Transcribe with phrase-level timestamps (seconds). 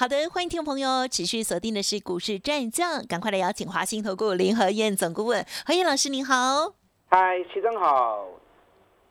[0.00, 6.72] 好的，欢迎听众朋友持续锁定的是股市战将，赶快来邀请华兴投顾林和燕总顾问何燕老师，您好。
[7.10, 8.24] 嗨，齐总好。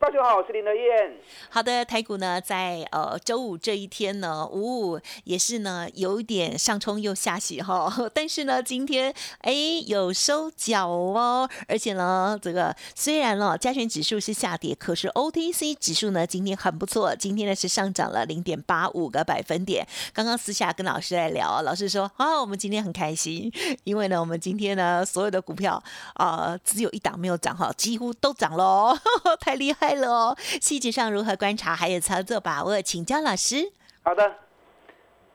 [0.00, 1.18] 大家好，我是林德燕。
[1.50, 7.92] 好的，台股呢，在呃周五这一天呢，五五也是呢，有一点上冲又下洗哈。
[8.14, 9.52] 但是呢，今天哎
[9.88, 19.84] 有收脚哦，而且呢，这个虽然呢加权指数是下跌，可是 OTC 指数呢今天很不错，今天呢是上涨了零点八五个百分点。
[20.12, 23.52] 刚刚私下跟老师在聊，老师说啊，我们今天很开心，
[23.82, 25.82] 因为呢，我们今天呢所有的股票
[26.14, 28.96] 啊只有一档没有涨哈，几乎都涨喽，
[29.40, 29.87] 太厉害。
[29.94, 33.56] 了哦，细节上如何观察，还有操作把握，请教老师。
[34.02, 34.34] 好的，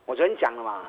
[0.06, 0.86] 我昨天讲了嘛，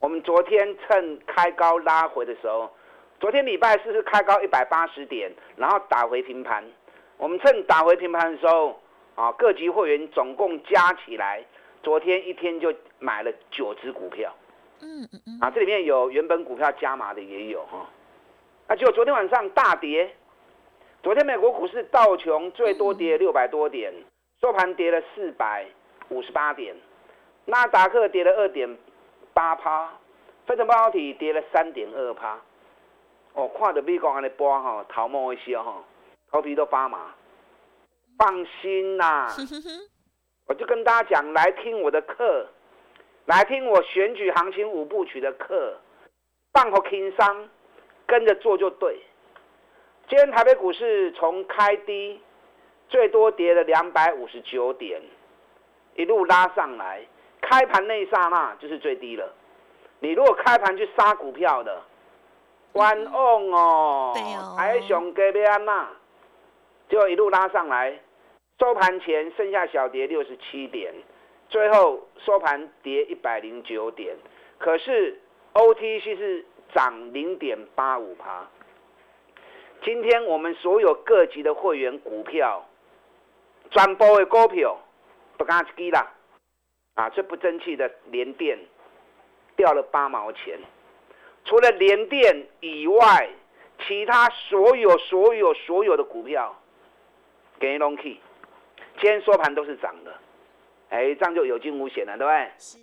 [0.00, 2.70] 我们昨天趁开高拉回的时候，
[3.18, 6.64] 昨天礼拜四是开高一百八十点，然后打回平盘。
[7.16, 8.80] 我们趁打回平盘的时候，
[9.14, 11.44] 啊，各级会员总共加起来，
[11.82, 14.34] 昨天一天就买了九只股票。
[14.80, 15.38] 嗯嗯嗯。
[15.40, 17.88] 啊，这里面有原本股票加码的也有哈。
[18.68, 20.14] 那结果昨天晚上大跌。
[21.02, 23.90] 昨天美国股市道琼最多跌六百多点，
[24.38, 25.64] 收盘跌了四百
[26.10, 26.76] 五十八点，
[27.46, 28.76] 纳达克跌了二点
[29.32, 29.90] 八趴，
[30.46, 32.38] 非成半导体跌了三点二趴。
[33.32, 35.82] 哦，看着美国安尼波哈，头毛一些哈，
[36.30, 37.14] 头皮都发麻。
[38.18, 39.26] 放心呐，
[40.46, 42.46] 我就跟大家讲，来听我的课，
[43.24, 45.78] 来听我选举行情五部曲的课，
[46.52, 47.48] 放好轻松，
[48.06, 49.00] 跟着做就对。
[50.10, 52.20] 今天台北股市从开低，
[52.88, 55.00] 最多跌了两百五十九点，
[55.94, 57.00] 一路拉上来，
[57.40, 59.32] 开盘那一刹那就是最低了。
[60.00, 61.80] 你如果开盘去杀股票的，
[62.72, 64.12] 关翁哦，
[64.58, 65.88] 还熊隔壁安娜，
[66.88, 67.96] 就一路拉上来，
[68.58, 70.92] 收盘前剩下小跌六十七点，
[71.48, 74.16] 最后收盘跌一百零九点，
[74.58, 75.20] 可是
[75.54, 78.44] OTC 是涨零点八五趴。
[79.82, 82.66] 今天我们所有各级的会员股票，
[83.70, 84.78] 转播的股票
[85.38, 86.12] 不敢一支啦，
[86.94, 88.58] 啊，最不争气的联电
[89.56, 90.58] 掉了八毛钱。
[91.46, 93.30] 除了联电以外，
[93.86, 96.54] 其他所有所有所有的股票，
[97.58, 98.20] 给龙 key，
[98.98, 100.14] 今天收盘都是涨的，
[100.90, 102.50] 哎，这样就有惊无险了，对不对？
[102.58, 102.78] 是。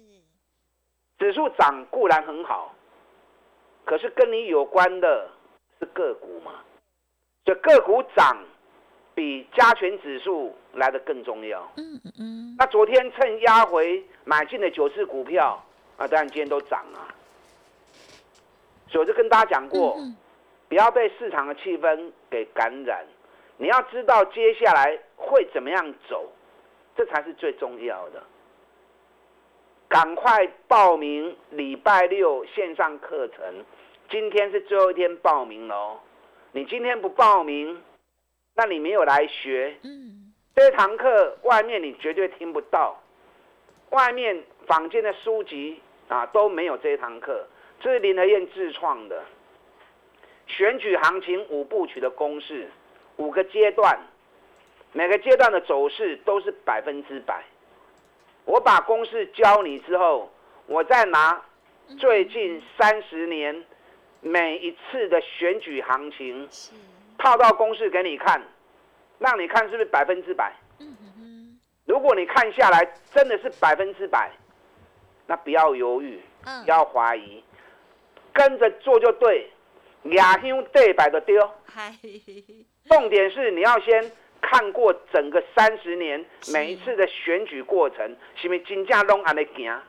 [1.20, 2.74] 指数涨固然很好，
[3.86, 5.30] 可是跟你有关的
[5.80, 6.54] 是个股嘛？
[7.48, 8.38] 这个股涨，
[9.16, 11.66] 比加权指数来的更重要。
[11.78, 12.56] 嗯嗯嗯。
[12.60, 15.64] 那昨天趁压回买进的九只股票，
[15.96, 17.08] 啊，当然今天都涨了。
[18.90, 19.98] 所以我就跟大家讲过，
[20.68, 23.06] 不要被市场的气氛给感染，
[23.56, 26.30] 你要知道接下来会怎么样走，
[26.98, 28.22] 这才是最重要的。
[29.88, 33.64] 赶快报名礼拜六线上课程，
[34.10, 35.98] 今天是最后一天报名喽。
[36.54, 37.82] 你今天不报名，
[38.56, 39.78] 那你没有来学。
[39.84, 42.98] 嗯，这堂课外面你绝对听不到，
[43.90, 47.46] 外面坊间的书籍啊都没有这一堂课。
[47.80, 49.24] 这是林和燕自创的
[50.48, 52.68] 选举行情五部曲的公式，
[53.18, 54.00] 五个阶段，
[54.94, 57.44] 每个阶段的走势都是百分之百。
[58.46, 60.32] 我把公式教你之后，
[60.66, 61.40] 我再拿
[62.00, 63.64] 最近三十年。
[64.28, 66.48] 每一次的选举行情，
[67.18, 68.42] 套到公式给你看，
[69.20, 70.54] 让你看是不是百分之百？
[71.86, 74.30] 如果你看下来真的是百分之百，
[75.26, 77.42] 那不要犹豫，不要怀疑，
[78.34, 79.50] 跟着做就对。
[80.12, 81.50] 亚香对白的丢。
[82.86, 86.24] 重点是你要先看过整个三十年
[86.54, 89.82] 每一次的选举过程，是不是金价拢安尼行？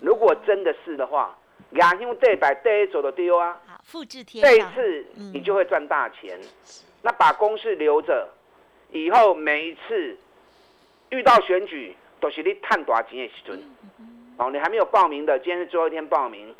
[0.00, 1.36] 如果真的是的话。
[1.74, 3.60] 亚香对白对走的丢啊！
[3.80, 6.38] 好，复制贴这一次你就会赚大钱。
[7.02, 8.28] 那把公式留着，
[8.90, 10.18] 以后每一次
[11.08, 13.62] 遇到选举，都是你探多少钱的时阵。
[14.36, 16.54] 哦，你还没有报名的，今天是最后一天报名，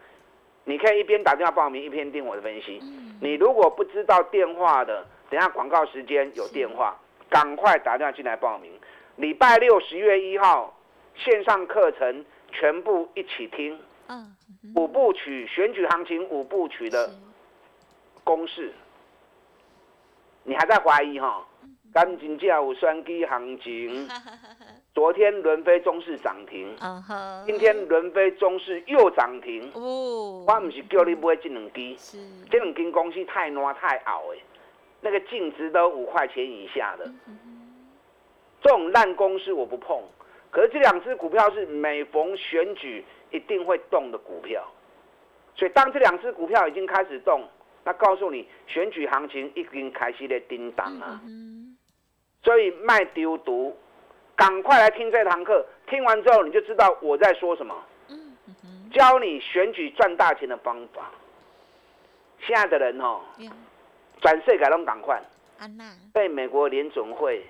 [0.65, 2.81] 你可以一边打电话报名，一边听我的分析。
[3.21, 8.73] 你如果不知道电话的，等下广告时间有电话，赶快打电话进来报名。
[9.17, 10.75] 礼拜六十月一号
[11.15, 13.79] 线上课程全部一起听。
[14.75, 17.11] 五部曲选举行情五部曲的
[18.25, 18.73] 公式，
[20.45, 21.47] 你还在怀疑哈？
[21.93, 24.09] 干净价有双低行情，
[24.95, 26.73] 昨天伦飞中市涨停，
[27.45, 29.69] 今天伦飞中市又涨停。
[29.75, 31.97] 哦，我唔是叫你买这两支，
[32.49, 34.41] 这两间公司太烂太熬诶，
[35.01, 37.13] 那个净值都五块钱以下的，
[38.63, 40.01] 这种烂公司我不碰。
[40.53, 44.67] 可是这两只股票是每逢选举一定会动的股票，
[45.55, 47.47] 所以当这两只股票已经开始动，
[47.85, 51.21] 那告诉你选举行情已经开始在叮当了。
[52.43, 53.77] 所以卖丢毒，
[54.35, 55.65] 赶快来听这堂课。
[55.87, 57.75] 听完之后，你就知道我在说什么。
[58.93, 61.11] 教你选举赚大钱的方法。
[62.41, 63.21] 现在的人哦，
[64.21, 65.23] 转税改动赶快。
[66.13, 67.45] 被美国联准会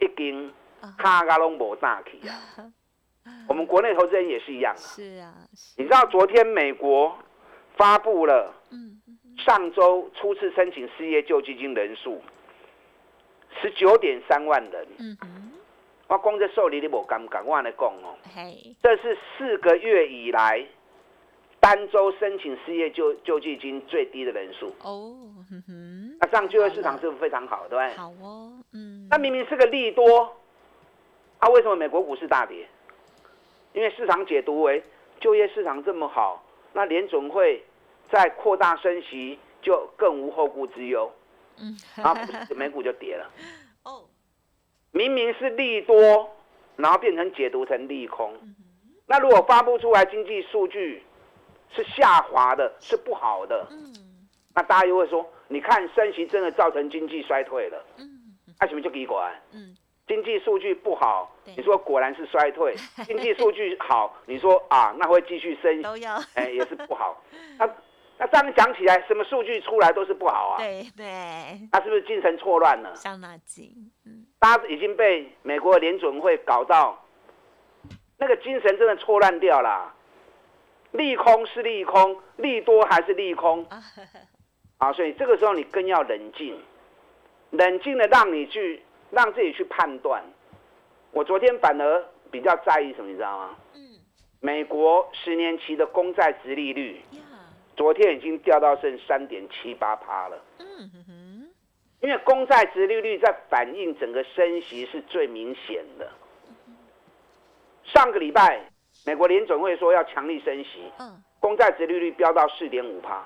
[0.00, 0.52] 已经
[0.96, 2.34] 卡卡拢无大起啊。
[3.48, 4.78] 我们国内投资人也是一样啊。
[4.78, 5.34] 是啊。
[5.76, 7.16] 你知道昨天美国
[7.76, 8.54] 发布了
[9.38, 12.20] 上周初次申请失业救济金人数。
[13.60, 15.50] 十九点三万人，嗯嗯，
[16.06, 18.14] 我光这受理你无感觉我来讲哦，
[18.80, 20.64] 这是四个月以来
[21.58, 25.16] 单周申请失业救救济金最低的人数哦，
[25.50, 27.96] 嗯哼，那这样就业市场是不是非常好，对不对？
[27.96, 30.36] 好哦，嗯，那明明是个利多，
[31.38, 32.68] 啊，为什么美国股市大跌？
[33.72, 34.82] 因为市场解读为
[35.20, 37.64] 就业市场这么好，那联总会
[38.10, 41.12] 再扩大升息，就更无后顾之忧。
[41.58, 42.20] 嗯，然后
[42.54, 43.30] 美股就跌了。
[43.84, 44.04] 哦，
[44.92, 46.30] 明明是利多，
[46.76, 48.32] 然后变成解读成利空。
[49.06, 51.02] 那如果发布出来经济数据
[51.70, 53.92] 是下滑的，是不好的，嗯，
[54.54, 57.84] 那大家又会说，你看升息真的造成经济衰退了。
[57.96, 59.34] 嗯，那什么就给管？
[59.52, 59.74] 嗯，
[60.08, 62.74] 经济数据不好，你说果然是衰退；
[63.06, 65.82] 经济数据好，你说啊，那会继续升。
[65.82, 67.22] 都要，哎，也是不好。
[67.58, 67.68] 那。
[68.20, 70.58] 那这样讲起来，什么数据出来都是不好啊。
[70.58, 71.06] 对对。
[71.70, 72.92] 那是不是精神错乱了？
[72.96, 73.70] 伤脑筋。
[74.04, 74.26] 嗯。
[74.40, 77.00] 大家已经被美国联准会搞到，
[78.16, 79.94] 那个精神真的错乱掉了。
[80.90, 83.64] 利空是利空，利多还是利空？
[84.78, 86.60] 啊，所以这个时候你更要冷静，
[87.50, 90.22] 冷静的让你去让自己去判断。
[91.10, 93.56] 我昨天反而比较在意什么，你知道吗？
[93.74, 93.80] 嗯。
[94.40, 97.00] 美国十年期的公债值利率。
[97.76, 100.36] 昨天已经掉到剩三点七八趴了。
[100.58, 101.48] 嗯哼，
[102.00, 106.10] 因为公债殖利率在反映整个升息是最明显的。
[107.84, 108.60] 上个礼拜，
[109.06, 113.24] 美国联准会说要强力升息，嗯，公债殖利率飙到四点五趴，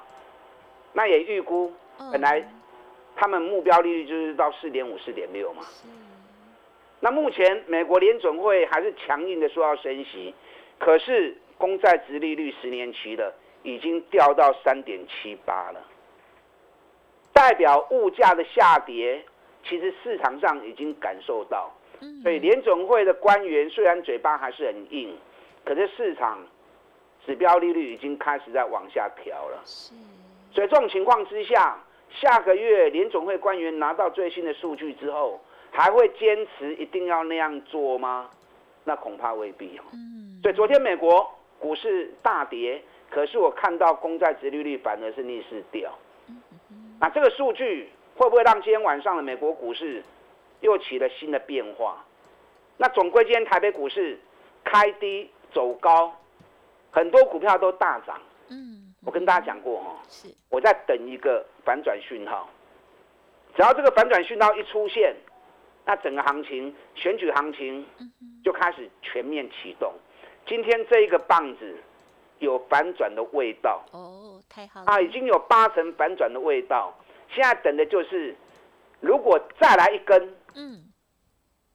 [0.93, 1.73] 那也预估
[2.13, 2.47] 本来
[3.23, 5.63] 他们目标利率就是到四点五、四点六嘛。
[6.99, 10.35] 那目前美国联准会还是强硬的说要升息，
[10.81, 13.33] 可是公债殖利率十年期的。
[13.65, 15.81] 已经掉到三点七八了，
[17.33, 19.25] 代表物价的下跌，
[19.65, 21.71] 其实市场上已经感受到。
[22.25, 25.17] 所以联总会的官员虽然嘴巴还是很硬，
[25.65, 26.45] 可是市场
[27.25, 29.63] 指标利率已经开始在往下调了。
[29.65, 31.79] 所以这种情况之下，
[32.21, 38.31] 下个月联总会官员拿到最新的数据之后，还会坚持一定要那样做吗？
[38.85, 39.83] 那恐怕未必哦。
[40.43, 42.83] 所以昨天美国股市大跌。
[43.11, 45.93] 可是我看到公债殖利率反而是逆势掉，
[46.99, 50.03] 那这个数据会不会让今天晚上的美国股市
[50.61, 52.03] 又起了新的变化？
[52.79, 54.19] 那总归今天台北股市
[54.65, 56.11] 开低走高，
[56.91, 58.19] 很多股票都大涨。
[58.49, 62.49] 嗯，我跟大家讲过哈，是我在等一个反转讯号，
[63.55, 65.15] 只要这个反转讯号一出现，
[65.85, 67.87] 那整个行情选举行情
[68.45, 69.93] 就开始全面启动。
[70.47, 71.77] 今天这一个棒子。
[72.39, 75.01] 有反转的味道哦，太好啊！
[75.01, 76.93] 已经有八成反转的味道，
[77.29, 78.35] 现在等的就是，
[78.99, 80.83] 如果再来一根，嗯，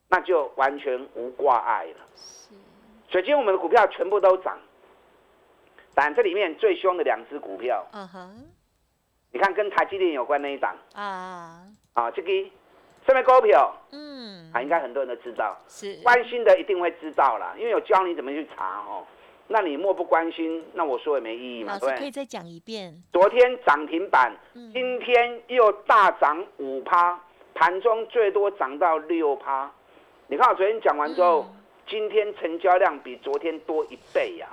[0.10, 2.06] 那就完全无挂碍了。
[2.18, 2.54] 是，
[3.10, 4.60] 所以今天我们的股票全部都涨，
[6.00, 8.46] 但这里面最凶的两只股票，嗯哼，
[9.32, 10.76] 你看跟台积电有关那一档。
[10.94, 11.64] 啊
[11.94, 12.32] 啊，这个
[13.08, 15.96] 上面股票，嗯，啊，应该很多人都知道，是。
[16.04, 19.08] 关心的一定会知道啦，因为有教你怎么去查哦。
[19.48, 22.94] 那你漠不关心，那我说也没意义嘛，对可以再讲一遍。
[23.12, 27.20] 昨天涨停板，今天又大涨五趴，
[27.56, 29.72] 盘中最多涨到六趴。
[30.28, 31.48] 你看我昨天讲完之后，
[31.88, 34.48] 今天成交量比昨天多一倍呀。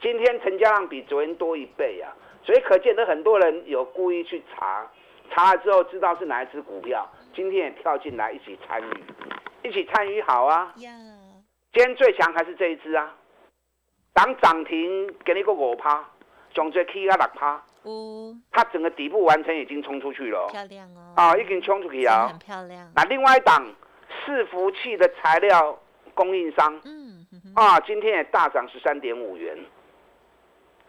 [0.00, 2.10] 今天成交量比昨天多一倍啊，
[2.42, 4.90] 所以可见得很多人有故意去查，
[5.30, 9.04] 查了之后知道是哪一只股票，今天也跳进来一起参与，
[9.62, 10.72] 一起参与好啊。
[10.76, 13.14] 今天最强还是这一只啊。
[14.14, 16.04] 涨涨停给你个五趴，
[16.54, 22.38] 上最起啊六趴，哦，它整个底部完成已经冲出去了，漂亮哦，啊，已经冲出去了很。
[22.38, 23.64] 漂亮，那另外一档
[24.26, 25.78] 伺服器的材料
[26.12, 29.56] 供应商嗯啊，今天也大涨十三点五元。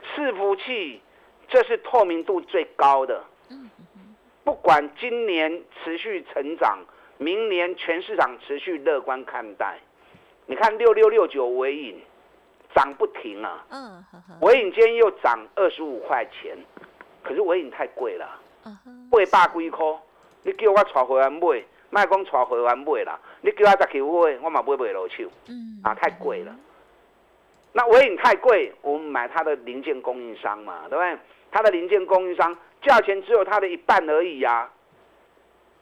[0.01, 1.01] 伺服器
[1.47, 3.69] 这是透明度最高的，嗯
[4.43, 6.79] 不管今年持续成长，
[7.17, 9.77] 明年全市场持续乐观看待。
[10.47, 12.01] 你看六六六九尾影
[12.73, 13.63] 涨不停啊，
[14.41, 16.57] 尾影今天又涨二十五块钱，
[17.23, 18.27] 可是尾影太贵了，
[19.31, 19.85] 八百几块，
[20.41, 25.23] 你叫我带会员买，卖讲带会员买啦，你叫我再去买，我嘛买不落手。
[25.47, 26.55] 嗯啊，太贵了。
[27.73, 31.17] 那尾影太贵，我们买它的零件供应商嘛，对不对？
[31.51, 34.69] 它的零件供应商价钱只有它的一半而已呀、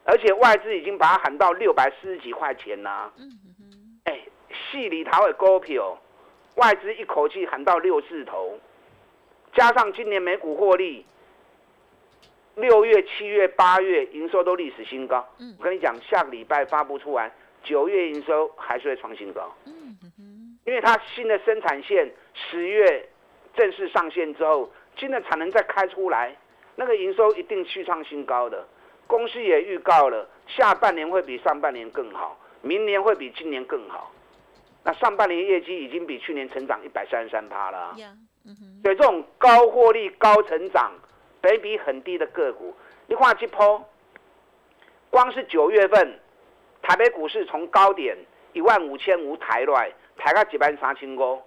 [0.04, 4.20] 而且外资已经把它喊到六百四十几块钱啦、嗯哼哼，哎，
[4.50, 5.98] 细里桃的股票，
[6.56, 8.60] 外资一口气喊到六字头，
[9.54, 11.06] 加上今年美股获利，
[12.56, 15.28] 六月、七月、八月营收都历史新高。
[15.40, 15.56] 嗯。
[15.58, 17.32] 我跟你讲，下个礼拜发布出来，
[17.64, 20.19] 九月营收还是会创新高，嗯哼哼，
[20.70, 23.10] 因为它新的生产线十月
[23.56, 26.36] 正式上线之后，新的产能再开出来，
[26.76, 28.64] 那个营收一定续创新高的。
[29.08, 34.12] 公司也预告了，下半年会比上半年更好，明年会比今年更好。
[34.84, 37.96] 那上半年业绩已经比去年成长一百三十三趴了
[38.84, 40.92] 所以这种高获利、高成长、
[41.42, 42.76] 北比很低的个股，
[43.08, 43.84] 你看这波，
[45.10, 46.20] 光是九月份，
[46.84, 48.16] 台北股市从高点
[48.54, 51.42] 一万五千五抬来，抬到几万三千五，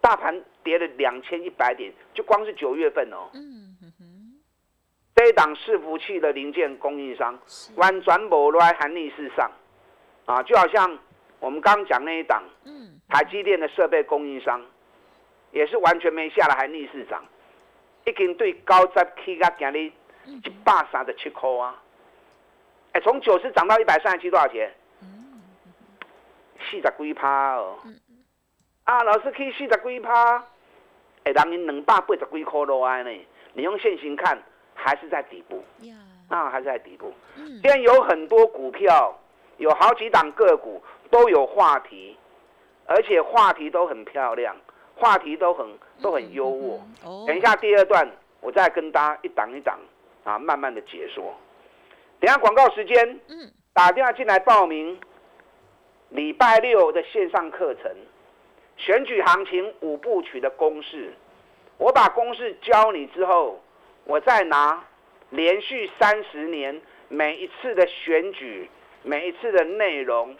[0.00, 3.30] 大盘跌了两千一百点，就光是九月份哦。
[3.34, 4.40] 嗯哼哼，
[5.14, 9.50] 这一档伺服器的零件供应商是，完全无来含逆市上，
[10.24, 10.98] 啊，就好像
[11.38, 14.60] 我们刚刚讲那一档嗯，台积电的设备供应商，
[15.52, 17.22] 也是完全没下来，还逆市涨，
[18.06, 19.92] 已经对高十起到今日
[20.26, 21.82] 嗯一百三十七块啊！
[22.92, 24.72] 哎，从九十涨到一百三十七，多少钱？
[26.70, 27.98] 嗯四十几趴哦嗯。
[28.84, 30.38] 啊，老师去四十几趴，
[31.24, 33.10] 哎，人因两百八十几块落来呢。
[33.52, 34.40] 你用现行看，
[34.74, 35.62] 还是在底部，
[36.28, 37.12] 啊，还是在底部。
[37.36, 39.12] 嗯现在有很多股票，
[39.58, 42.16] 有好几档个股都有话题，
[42.86, 44.56] 而且话题都很漂亮，
[44.94, 45.66] 话题都很
[46.00, 46.78] 都很优渥。
[46.78, 48.08] 嗯哦，等一下第二段，
[48.40, 49.78] 我再跟大家一档一档
[50.22, 51.34] 啊，慢慢的解说。
[52.20, 54.98] 等一下广告时间，嗯，打电话进来报名
[56.10, 57.90] 礼拜六的线上课程，
[58.76, 61.12] 选举行情五部曲的公式。
[61.78, 63.62] 我把公式教你之后，
[64.04, 64.84] 我再拿
[65.30, 68.68] 连续三十年每一次的选举，
[69.04, 70.36] 每一次的内容，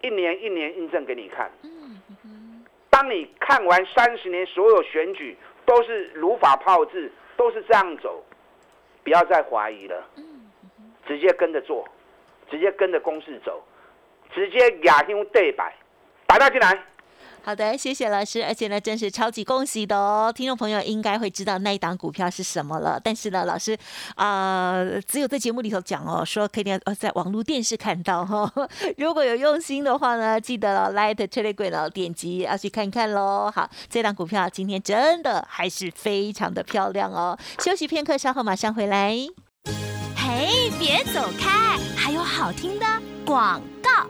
[0.00, 1.50] 一年一年印证给你看。
[1.62, 8.24] 嗯，当你看完三十年所有选举都是如法炮制，都是这样走，
[9.04, 10.02] 不要再怀疑了，
[11.06, 11.86] 直接跟着做，
[12.50, 13.62] 直接跟着公式走，
[14.34, 15.72] 直接亚香对白，
[16.26, 16.76] 白到进来。
[17.46, 20.32] 好的，谢谢老师，而且呢，真是超级恭喜的哦！
[20.34, 23.76] 听众朋友应该会知道那一档股票是什么了，但是呢，老师
[24.14, 28.70] 啊、只有在节目里头讲哦，说可以呃在网络电视看到哈、哦。
[28.96, 33.52] 如果有用心的话呢，记得了 Light Telegram 哦，点击要去看看喽。
[33.54, 37.38] 好，这档股票今天真的还是非常的漂亮哦。
[37.58, 39.14] 休息片刻，稍后马上回来。
[40.16, 42.86] 嘿，别走开，还有好听的
[43.26, 44.06] 广告。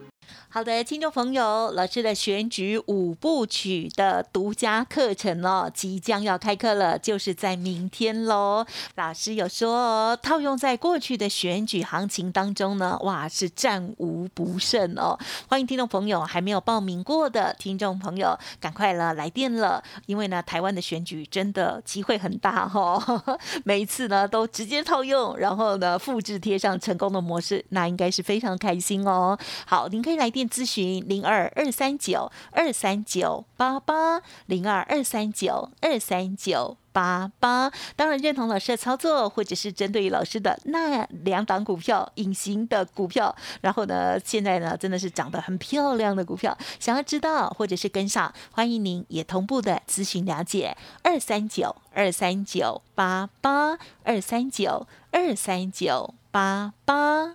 [0.55, 8.65] 好的，听众朋友，老师的选举五部曲的独家课程哦，即将要开课了，就是在明天喽。
[8.95, 15.19] 老师有说，套用在过去的选举行情当中呢，哇，是战无不胜哦。
[15.49, 29.37] 欢迎听众朋友还没有报名过的听众朋友，赶快了来电了，因为呢，台湾的选举真的机会很大哈、哦， 每一次呢都直接套用，然后呢复制贴上成功的模式，那应该是非常开心哦。
[29.67, 36.77] 好，您可以来电咨询零二二三九二三九八八零二二三九二三九。
[36.95, 57.35] 八八，当然认同老师的操作，或者是针对于老师的那两档股票，隐形的股票，然后呢，现在呢真的是长得很漂亮的股票，想要知道或者是跟上，欢迎您也同步的咨询了解二三九二三九八八二三九二三九八八。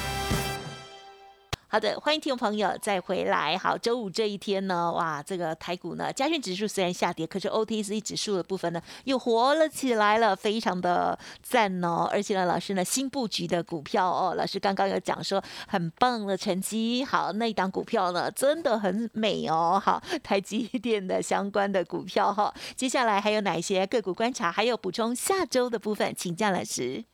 [1.71, 3.57] 好的，欢迎听众朋友再回来。
[3.57, 12.09] 好，周五这一天呢，哇，这个台股呢，加权指数虽然下跌，可是 OTC 指数的部分呢又活了起来了，非常的赞哦。
[12.11, 17.05] 而且呢，老师呢新布局的股票哦，老师刚刚有讲说很棒的成绩。
[17.05, 19.81] 好，那一档股票呢真的很美哦。
[19.81, 24.51] 好，台积电的相关的股票哈，接下来还有哪一些个股观察？
[24.51, 27.05] 还有补充下周的部分，请教老师。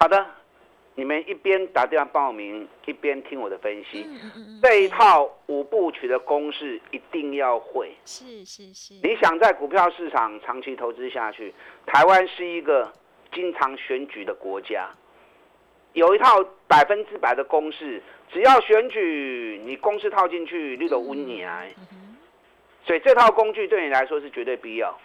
[0.00, 0.39] 好的。
[0.96, 4.06] 你们一边打电话报名，一边听我的分析。
[4.60, 7.94] 这一套五部曲的公式一定要会。
[8.04, 8.94] 是是是。
[9.02, 11.54] 你想在股票市场长期投资下去，
[11.86, 12.92] 台湾是一个
[13.32, 14.90] 经常选举的国家，
[15.94, 21.64] 有一套百分之百的公式，只要选举，你公式套进去，你都温你啊。
[22.84, 24.98] 所以这套工具对你来说是绝对必要。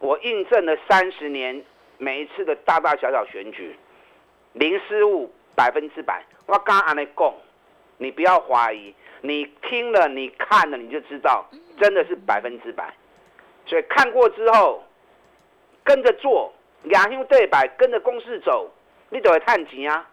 [0.00, 1.64] 我印证了三十年
[1.96, 3.74] 每一次的大大小小选举。
[4.58, 6.20] 零失误，百分之百。
[6.46, 7.32] 我刚安尼讲，
[7.96, 11.48] 你不要怀疑，你听了、你看了，你就知道，
[11.80, 12.92] 真的是百分之百。
[13.66, 14.82] 所以看过之后，
[15.84, 18.68] 跟着做，两兄对白，跟着公式走，
[19.10, 20.10] 你都会探钱啊！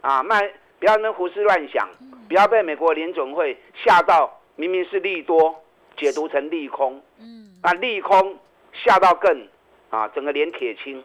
[0.00, 1.88] 啊，卖不要那胡思乱想，
[2.28, 5.54] 不要被美国联总会吓到，明明是利多，
[5.96, 7.00] 解读成利空。
[7.20, 8.36] 嗯，啊，利空
[8.72, 9.46] 吓到更
[9.90, 11.04] 啊，整个脸铁青，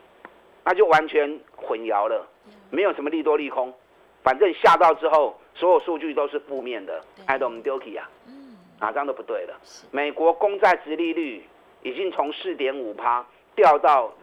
[0.64, 2.28] 那就完全混淆了。
[2.70, 3.74] 没有什么利多利空，
[4.24, 8.10] 反正下到之后，所有数据都是负面的，挨得我们丢弃啊！
[8.80, 9.60] 啊，这样都不对了。
[9.92, 11.46] 美国公债殖利率
[11.82, 14.14] 已经从四点五趴掉到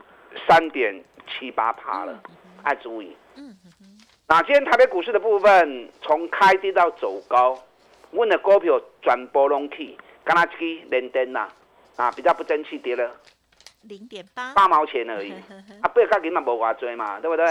[0.47, 2.23] 三点七八趴了，
[2.62, 3.17] 爱注意。
[4.29, 7.57] 那今天台北股市的部分，从开低到走高，
[8.12, 11.49] 问的股票转波隆起，刚才去连登呐，
[11.97, 13.11] 啊，比较不争气，跌了。
[13.83, 14.53] 零点八。
[14.55, 15.33] 八毛钱而已，
[15.83, 17.47] 啊，不要看你们无话追嘛，对不对？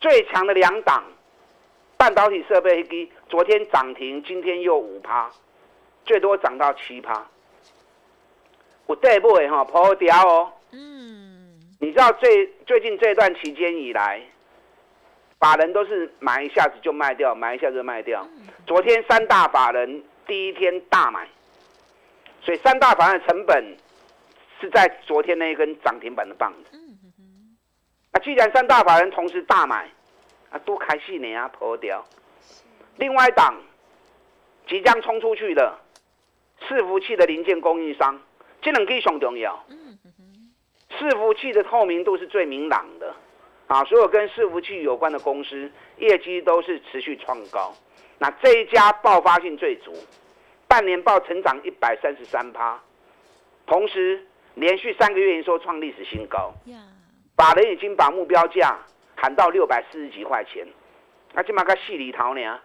[0.00, 1.02] 最强的两档
[1.96, 5.30] 半导体设备机，昨天涨停，今天又五趴，
[6.04, 7.26] 最多涨到七趴。
[8.86, 10.52] 我对不会哈破掉哦。
[10.72, 11.58] 嗯。
[11.80, 14.20] 你知道最最近这段期间以来，
[15.38, 18.26] 法人都是买一下子就卖掉，买一下子就卖掉。
[18.66, 21.28] 昨天三大法人第一天大买，
[22.42, 23.76] 所以三大法人的成本
[24.60, 26.77] 是在昨天那一根涨停板的棒子。
[28.18, 29.88] 那既然三大法人同时大买，
[30.50, 32.04] 啊，多开戏呢啊，破掉。
[32.96, 33.54] 另外一档
[34.66, 35.78] 即将冲出去的
[36.62, 38.20] 伺服器的零件供应商，
[38.60, 39.64] 这两个上重要。
[40.98, 43.14] 伺服器的透明度是最明朗的，
[43.68, 47.72] 啊，所有跟伺服器有关的公司业绩都是持续创高。
[48.18, 49.92] 那这一家爆发性最足，
[50.66, 52.82] 半年报成长一百三十三趴，
[53.64, 56.52] 同时连续三个月营收创历史新高。
[57.38, 58.76] 法人已经把目标价
[59.14, 60.66] 喊到六百四十几块钱，
[61.34, 62.58] 那起码个戏里头呢？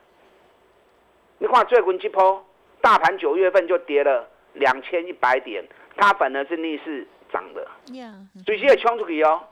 [1.37, 2.43] 你看最近这波
[2.81, 5.63] 大盘九月份就跌了两千一百点，
[5.95, 7.67] 它反而是逆势涨的。
[8.43, 9.43] 最近也冲出去哦，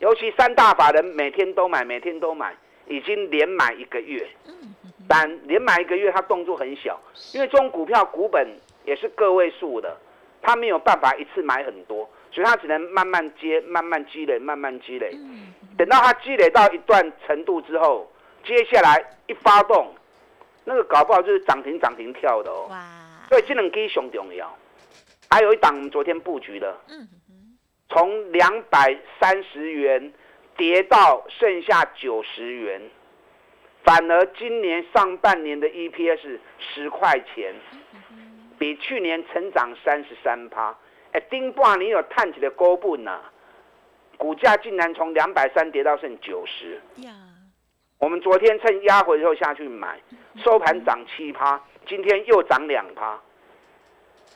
[0.00, 2.52] 尤其三大法人每天都买，每天都买，
[2.88, 4.28] 已经连买一个月。
[5.08, 7.00] 但连买一个月，它动作很小，
[7.32, 8.48] 因为这种股票股本
[8.84, 9.96] 也是个位数的，
[10.42, 12.10] 它没有办法一次买很多。
[12.30, 15.10] 所以它只能慢慢接、慢慢积累、慢慢积累，
[15.78, 18.10] 等到它积累到一段程度之后，
[18.44, 19.94] 接下来一发动，
[20.64, 22.66] 那个搞不好就是涨停、涨停跳的哦。
[22.70, 22.82] 哇！
[23.28, 24.54] 所以这能给熊重要。
[25.28, 26.76] 还有一档我们昨天布局的，
[27.88, 30.12] 从两百三十元
[30.56, 32.80] 跌到剩下九十元，
[33.82, 37.54] 反而今年上半年的 EPS 十块钱，
[38.58, 40.76] 比去年成长三十三趴。
[41.20, 43.20] 丁半你有探起的高本呐，
[44.16, 46.80] 股价竟然从两百三跌到剩九十。
[47.98, 49.98] 我们昨天趁压回之后下去买，
[50.44, 53.18] 收盘涨七趴，今天又涨两趴。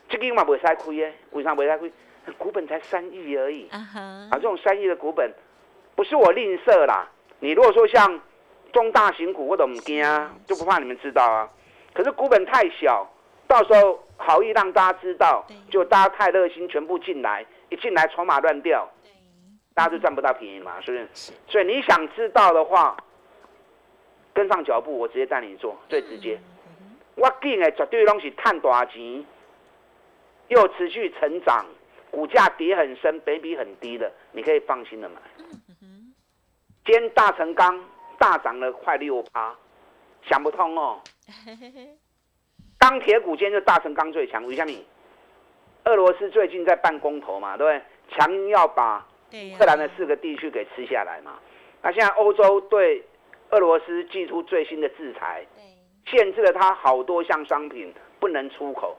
[0.08, 1.14] 这个嘛不会太亏耶？
[1.32, 1.92] 为啥不会太亏？
[2.38, 3.68] 股本才三亿而已。
[3.70, 5.32] 啊这种三亿的股本，
[5.94, 7.08] 不是我吝啬啦。
[7.38, 8.20] 你如果说像
[8.72, 11.48] 中大型股，我都唔惊啊，就不怕你们知道啊。
[11.92, 13.08] 可是股本太小。
[13.46, 18.88] 到时候好意让大家知道，就大家太热心，全部进来，一进来筹码乱掉，
[19.74, 21.32] 大家就赚不到便宜嘛，是不是？
[21.48, 22.96] 所以你想知道的话，
[24.34, 26.38] 跟上脚步，我直接带你做，最直接。
[27.16, 29.24] 我进的绝对东西探大钱，
[30.48, 31.64] 又持续成长，
[32.10, 35.16] 股价跌很深，比比很低的，你可以放心的买。
[36.84, 37.82] 今天大成钢
[38.18, 39.54] 大涨了快六趴，
[40.28, 41.00] 想不通哦。
[42.80, 44.72] 钢铁股今天就大成钢最强，为什么？
[45.84, 48.16] 俄罗斯最近在办公投嘛，对不对？
[48.16, 51.38] 强硬要把乌克兰的四个地区给吃下来嘛。
[51.82, 53.04] 那现在欧洲对
[53.50, 55.46] 俄罗斯寄出最新的制裁，
[56.06, 58.96] 限制了它好多项商品不能出口。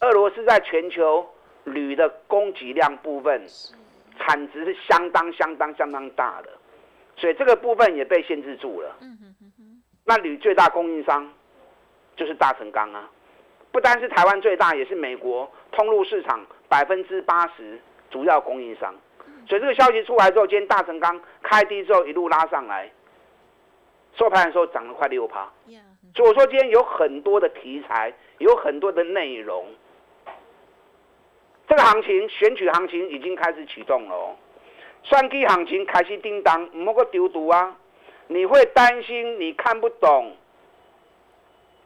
[0.00, 1.26] 俄罗斯在全球
[1.64, 3.46] 铝的供给量部分，
[4.18, 6.50] 产值是相当相当相当大的，
[7.16, 8.94] 所以这个部分也被限制住了。
[10.04, 11.32] 那铝最大供应商
[12.16, 13.08] 就是大成钢啊，
[13.70, 17.78] 不单是台湾最大，也是美国通路市场百分之八十
[18.10, 18.94] 主要供应商。
[19.46, 22.90] 所以这个消息出来之后，今天大成钢开低之后一路拉上来，
[24.14, 25.48] 收盘的时候涨了快六趴。
[26.14, 29.66] 所以我说今天有很多的题材，有很多的内容。
[31.68, 34.36] 这个行情选举行情已经开始启动了哦，
[35.02, 37.76] 算计行情开始叮当，唔好个丢毒啊！
[38.28, 40.36] 你会担心你看不懂，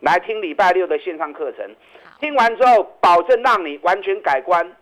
[0.01, 1.77] 来听礼拜六的线上课程，
[2.21, 4.77] 听完之后保证让你完全改观，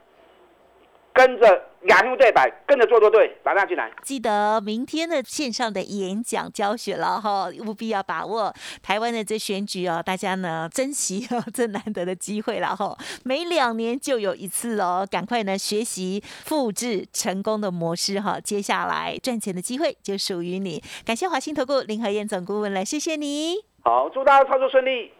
[1.12, 1.64] 跟着。
[1.83, 3.88] 亚牛对白，跟着做做对，打电进来。
[4.02, 8.52] 记得明天的线上的演讲教学了哈，务必要把握
[8.83, 20.83] 台湾的这选举哦，大家呢珍惜这难得的机会了哈，每两年就有一次哦，赶快呢学习复制成功的模式哈，接下来赚钱的机会就属于你。
[21.07, 23.67] 感谢华兴投顾林和燕总顾问来，谢谢你。
[23.83, 25.11] 好，祝大家操作顺利。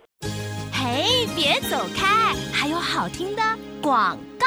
[0.73, 3.43] 嘿，别走开，还有好听的
[3.81, 4.47] 广告。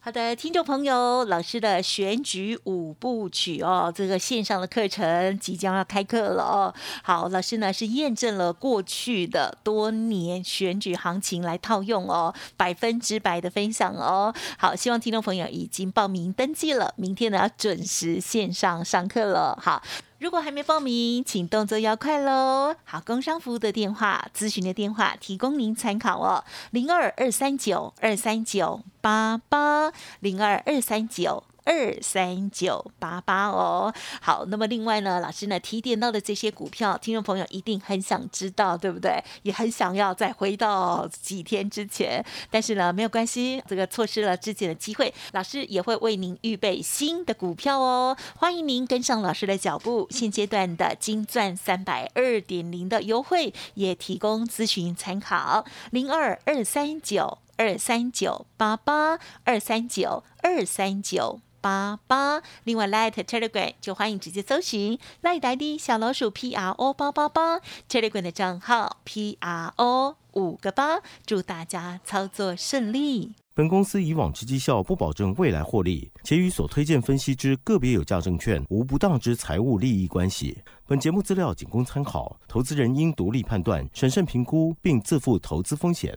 [0.00, 6.74] 好的，听众朋友，老师的选举五部曲哦，这个线上的课程即将要开课了哦。
[7.02, 14.32] 好，老师呢是验证了过去的多年选举行情来套用哦，百分之百的分享哦。
[14.58, 19.58] 好，希望听众朋友已经报名登记了，明天呢要准时线上上课了。
[19.60, 19.82] 好。
[20.18, 22.74] 如果还没报名，请动作要快喽！
[22.84, 26.42] 好，工商服务的电话、咨询的电话，提供您参考哦。
[26.70, 31.44] 零二二三九二三九八八，零二二三九。
[31.66, 39.22] 二三九八八哦，好，那么另外呢，老师呢提点到的这些股票，听众朋友一定很想知道，对不对？
[39.42, 48.16] 也很想要再回到几天之前，但是呢，没有关系，这个错失了之前的机会，老师也会为您预备新的股票哦。
[48.36, 61.40] 欢迎您跟上老师的脚步，现阶段的金钻三百二点零的优惠也提供咨询参考，零二二三九二三九八八二三九二三九。
[61.66, 70.14] 八八，另外 Light Telegram 就欢迎直接搜寻 Light ID 小老鼠 P R O 八八八 Telegram 的账号 P R O
[70.34, 73.32] 五个八，祝大家操作顺利。
[73.52, 80.56] 本公司以往之绩效不保证未来获利，且与所推荐分析之个别有价证券无不当之财务利益关系。
[80.86, 86.16] 本节目资料仅供参考，投资人应独立判断、审慎评估，并自负投资风险。